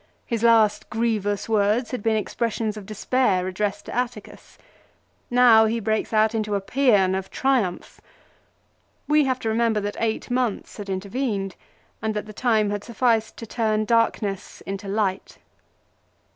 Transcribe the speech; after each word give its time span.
His 0.25 0.41
last 0.41 0.89
grievous 0.89 1.47
words 1.47 1.91
had 1.91 2.01
been 2.01 2.15
expressions 2.15 2.75
of 2.75 2.87
despair 2.87 3.47
addressed 3.47 3.85
to 3.85 3.93
Atticus. 3.95 4.57
Now 5.29 5.67
he 5.67 5.79
breaks 5.79 6.11
out 6.11 6.33
into 6.33 6.55
a 6.55 6.59
psean 6.61 7.13
of 7.15 7.29
triumph. 7.29 8.01
We 9.07 9.25
have 9.25 9.37
to 9.41 9.49
remember 9.49 9.79
that 9.81 9.97
eight 9.99 10.31
months 10.31 10.77
had 10.77 10.89
intervened, 10.89 11.55
and 12.01 12.15
that 12.15 12.25
the 12.25 12.33
time 12.33 12.71
had 12.71 12.83
sufficed 12.83 13.37
to 13.37 13.45
turn 13.45 13.85
darkness 13.85 14.61
into 14.61 14.87
light. 14.87 15.37